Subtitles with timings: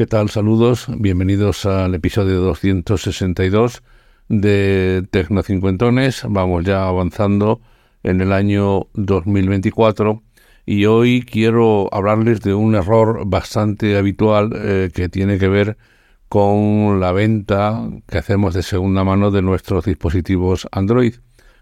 [0.00, 0.30] ¿Qué tal?
[0.30, 3.82] Saludos, bienvenidos al episodio 262
[4.30, 6.22] de Tecnocincuentones.
[6.26, 7.60] Vamos ya avanzando
[8.02, 10.22] en el año 2024
[10.64, 15.76] y hoy quiero hablarles de un error bastante habitual eh, que tiene que ver
[16.30, 21.16] con la venta que hacemos de segunda mano de nuestros dispositivos Android,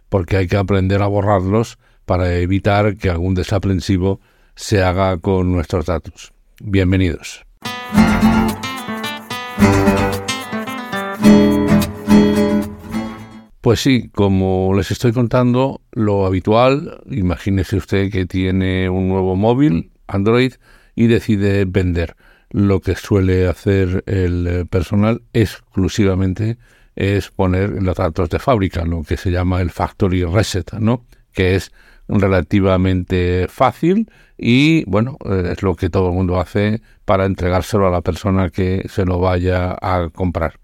[0.09, 4.21] porque hay que aprender a borrarlos para evitar que algún desaprensivo
[4.55, 6.33] se haga con nuestros datos.
[6.61, 7.48] Bienvenidos.
[13.61, 19.91] Pues sí, como les estoy contando, lo habitual, imagínese usted que tiene un nuevo móvil,
[20.07, 20.55] Android,
[20.95, 22.17] y decide vender.
[22.51, 26.57] Lo que suele hacer el personal exclusivamente
[26.97, 31.05] es poner los datos de fábrica, lo que se llama el factory reset, ¿no?
[31.35, 31.71] Que es
[32.09, 37.91] relativamente fácil y bueno, eh, es lo que todo el mundo hace para entregárselo a
[37.91, 40.59] la persona que se lo vaya a comprar.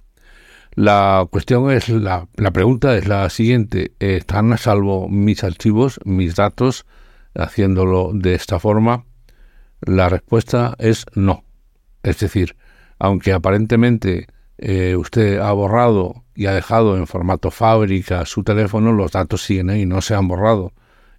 [0.74, 6.34] La cuestión es, la, la pregunta es la siguiente, ¿están a salvo mis archivos, mis
[6.34, 6.84] datos,
[7.34, 9.04] haciéndolo de esta forma?
[9.82, 11.44] La respuesta es no.
[12.02, 12.56] Es decir,
[12.98, 14.26] aunque aparentemente
[14.58, 19.70] eh, usted ha borrado y ha dejado en formato fábrica su teléfono, los datos siguen
[19.70, 20.72] ahí, no se han borrado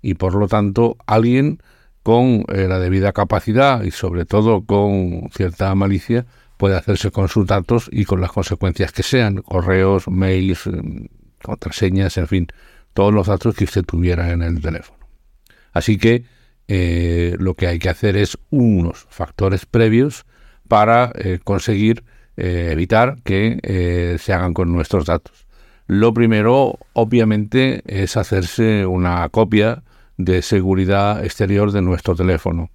[0.05, 1.59] y por lo tanto alguien
[2.03, 7.47] con eh, la debida capacidad y sobre todo con cierta malicia puede hacerse con sus
[7.47, 11.09] datos y con las consecuencias que sean, correos, mails, eh,
[11.41, 12.47] contraseñas, en fin,
[12.93, 14.99] todos los datos que usted tuviera en el teléfono.
[15.73, 16.25] Así que
[16.67, 20.27] eh, lo que hay que hacer es unos factores previos
[20.67, 21.11] para
[21.43, 22.03] conseguir
[22.37, 25.45] evitar que se hagan con nuestros datos.
[25.87, 29.83] Lo primero, obviamente, es hacerse una copia
[30.17, 32.69] de seguridad exterior de nuestro teléfono.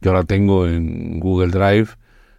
[0.00, 1.88] Yo la tengo en Google Drive,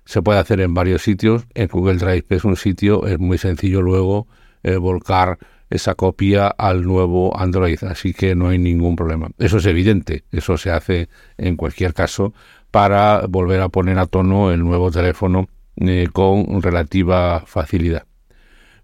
[0.05, 1.45] se puede hacer en varios sitios.
[1.53, 4.27] En Google Drive es un sitio, es muy sencillo luego
[4.63, 5.37] eh, volcar
[5.69, 9.29] esa copia al nuevo Android, así que no hay ningún problema.
[9.37, 12.33] Eso es evidente, eso se hace en cualquier caso
[12.71, 15.47] para volver a poner a tono el nuevo teléfono
[15.77, 18.05] eh, con relativa facilidad.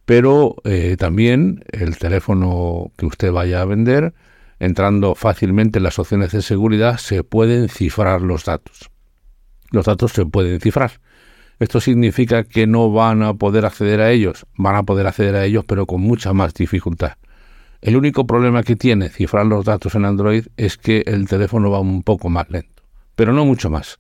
[0.06, 4.14] Pero eh, también el teléfono que usted vaya a vender
[4.60, 8.90] entrando fácilmente en las opciones de seguridad, se pueden cifrar los datos.
[9.72, 11.00] Los datos se pueden cifrar.
[11.60, 15.46] Esto significa que no van a poder acceder a ellos, van a poder acceder a
[15.46, 17.14] ellos pero con mucha más dificultad.
[17.82, 21.80] El único problema que tiene cifrar los datos en Android es que el teléfono va
[21.80, 22.84] un poco más lento,
[23.16, 24.00] pero no mucho más.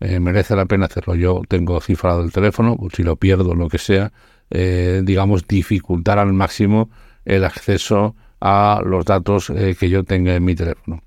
[0.00, 1.14] Eh, merece la pena hacerlo.
[1.14, 4.12] Yo tengo cifrado el teléfono, si lo pierdo, lo que sea,
[4.50, 6.90] eh, digamos, dificultar al máximo
[7.24, 11.02] el acceso a los datos eh, que yo tenga en mi teléfono.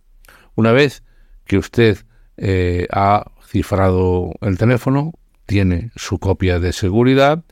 [0.56, 1.04] Una vez
[1.46, 1.98] que usted
[2.38, 5.14] eh, ha cifrado el teléfono,
[5.46, 7.44] tiene su copia de seguridad,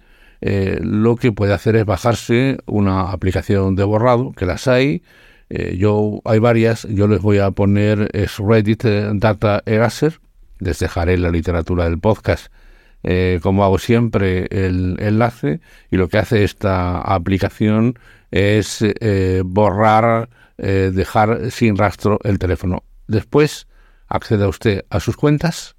[0.41, 5.03] eh, lo que puede hacer es bajarse una aplicación de borrado, que las hay.
[5.49, 8.83] yo hay varias, yo les voy a poner es Reddit
[9.15, 10.19] Data Eraser.
[10.59, 12.53] Les dejaré la literatura del podcast,
[13.41, 15.59] como hago siempre, el enlace.
[15.89, 17.97] Y lo que hace esta aplicación
[18.31, 22.83] es eh, borrar, eh, dejar sin rastro el teléfono.
[23.07, 23.67] Después
[24.07, 25.75] acceda usted a sus cuentas,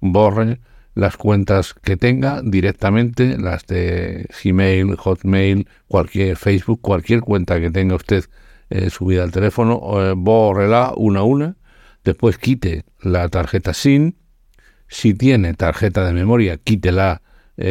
[0.00, 0.60] borre
[0.94, 7.96] las cuentas que tenga directamente, las de Gmail, Hotmail, cualquier Facebook, cualquier cuenta que tenga
[7.96, 8.24] usted
[8.70, 9.80] eh, subida al teléfono,
[10.16, 11.56] bórrela una a una,
[12.04, 14.12] después quite la tarjeta SIM,
[14.86, 17.22] si tiene tarjeta de memoria, quítela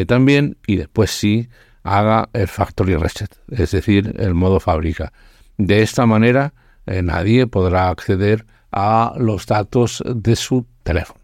[0.08, 0.58] también.
[0.66, 1.48] Y después sí
[1.84, 5.14] haga el factory reset, es decir, el modo fábrica.
[5.58, 6.54] De esta manera,
[6.86, 11.22] eh, nadie podrá acceder a los datos de su teléfono,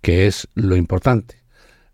[0.00, 1.36] que es lo importante.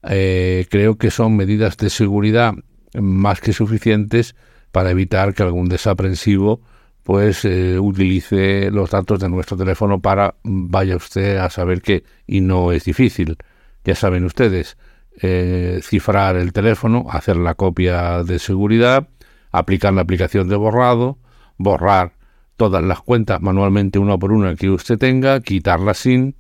[0.03, 2.55] Eh, creo que son medidas de seguridad
[2.95, 4.35] más que suficientes
[4.73, 6.61] para evitar que algún desaprensivo
[7.03, 12.41] pues eh, utilice los datos de nuestro teléfono para vaya usted a saber qué y
[12.41, 13.37] no es difícil
[13.85, 14.77] ya saben ustedes
[15.21, 19.09] eh, cifrar el teléfono, hacer la copia de seguridad,
[19.51, 21.19] aplicar la aplicación de borrado,
[21.57, 22.13] borrar
[22.57, 26.35] todas las cuentas manualmente una por una que usted tenga, quitar la SIM,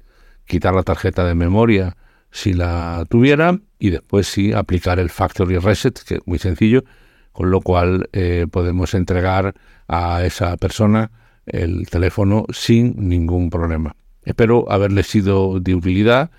[0.46, 1.96] quitar la tarjeta de memoria
[2.30, 6.84] si la tuviera y después sí aplicar el factory reset, que es muy sencillo,
[7.32, 9.54] con lo cual eh, podemos entregar
[9.88, 11.10] a esa persona
[11.46, 13.94] el teléfono sin ningún problema.
[14.22, 16.30] Espero haberle sido de utilidad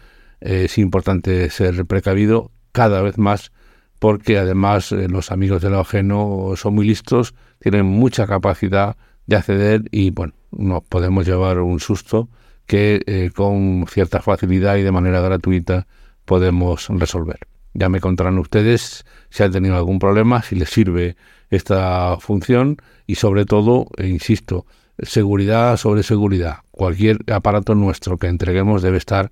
[0.41, 3.51] es importante ser precavido cada vez más
[3.99, 8.95] porque además eh, los amigos del ajeno son muy listos, tienen mucha capacidad
[9.25, 12.29] de acceder y bueno, nos podemos llevar un susto
[12.65, 15.87] que eh, con cierta facilidad y de manera gratuita
[16.25, 17.39] podemos resolver.
[17.73, 21.15] Ya me contarán ustedes si han tenido algún problema, si les sirve
[21.49, 24.65] esta función y sobre todo, insisto,
[24.99, 26.57] seguridad sobre seguridad.
[26.71, 29.31] Cualquier aparato nuestro que entreguemos debe estar